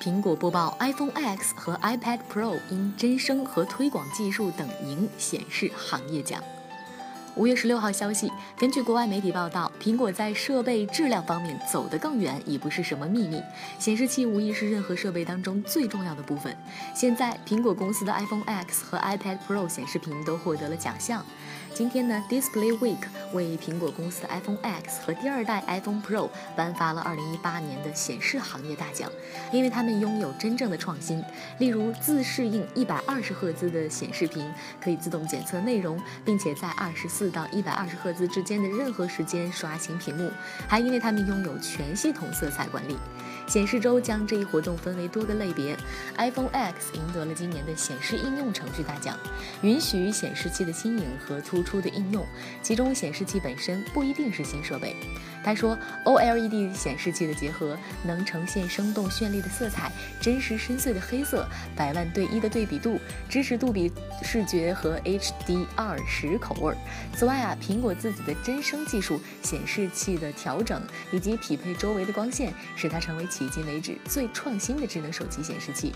[0.00, 6.42] 苹果播报，iPhone X 和 iPad Pro 因真声和推广技术等赢显示行业奖。
[7.36, 13.40] 五月十六号消息，根据国外媒体报道，苹果在设备质量方面走得更远已不是什么秘密。
[13.78, 16.54] 显示器无疑是任何设备当中最重要的部分。
[16.92, 21.24] 现在，苹果公司的 iPhone X 和 iPad Pro 显示屏都获得了奖项。
[21.72, 22.98] 今天呢，Display Week
[23.32, 27.00] 为苹果公司的 iPhone X 和第二代 iPhone Pro 颁发了
[27.42, 29.08] 2018年的显示行业大奖，
[29.52, 31.22] 因为他们拥有真正的创新，
[31.58, 40.30] 例如自适应120赫兹的显示屏，可以自动检测内容，并且在二十四四到120赫兹之间的任何时间刷新屏幕，
[40.66, 42.96] 还因为他们拥有全系统色彩管理。
[43.46, 45.76] 显示周将这一活动分为多个类别
[46.16, 49.18] ，iPhone X 赢得了今年的显示应用程序大奖，
[49.60, 52.24] 允许显示器的新颖和突出的应用，
[52.62, 54.96] 其中显示器本身不一定是新设备。
[55.42, 59.90] 他说，OLED 显示器的结合能呈现生动绚丽的色彩、
[60.20, 63.90] 真实深邃的黑色、百万对一的对比度，支持杜比
[64.22, 66.76] 视觉和 HDR 十口味儿。
[67.16, 70.80] 此外啊，苹果自己的真声技术、显示器的调整
[71.12, 75.92] 以及匹配周围的光线，使它成为迄今为止最创新的智能手机显示器。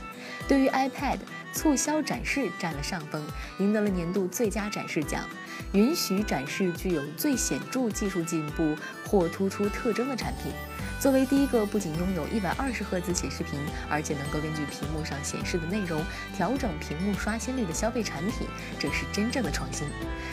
[0.47, 1.19] 对于 iPad，
[1.55, 3.23] 促销展示占了上风，
[3.59, 5.25] 赢得了年度最佳展示奖，
[5.73, 10.53] 允许展示具有最显著技术进步或突出特征的产品。
[11.01, 13.61] 作为第一个不仅拥有一百二十赫兹显示屏，
[13.91, 16.03] 而且能够根据屏幕上显示的内容
[16.35, 18.47] 调整屏幕刷新率的消费产品，
[18.79, 19.87] 这是真正的创新。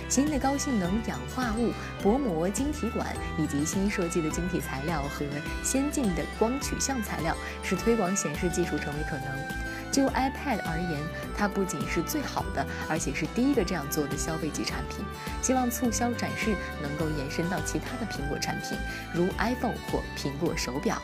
[0.08, 5.26] 新的高性能氧化物薄膜晶体管以及新设计的晶体材料和
[5.62, 9.71] 先进的光取向材料，使推广显示技术成为可能。
[9.92, 11.00] 就 iPad 而言，
[11.38, 15.06] 它不仅是最好的，而且是第一个这样做的消费级产品。
[15.42, 18.78] 希望促销展示能够延伸到其他的苹果产品，
[19.14, 21.02] 如 iPhone 或苹果手表。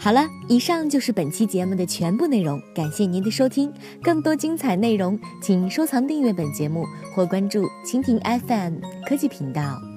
[0.00, 3.70] 好了，以上就是本期节目的全部内容，感谢您的收听。
[4.02, 8.76] 更多精彩内容，请收藏订阅本节目或关注蜻蜓 FM
[9.06, 9.87] 科技频道。